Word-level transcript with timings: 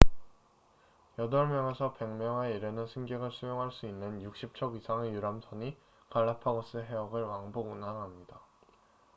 8명에서 1.19 1.95
100명에 1.95 2.55
이르는 2.55 2.87
승객을 2.87 3.29
수용할 3.31 3.71
수 3.71 3.85
있는 3.85 4.17
60척 4.23 4.75
이상의 4.77 5.13
유람선이 5.13 5.77
갈라파고스 6.09 6.77
해역을 6.77 7.21
왕복 7.23 7.67
운항합니다 7.67 8.39